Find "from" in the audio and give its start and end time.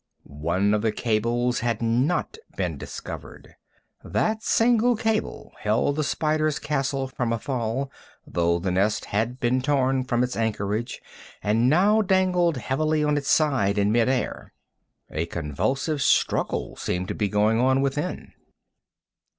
7.07-7.31, 10.05-10.23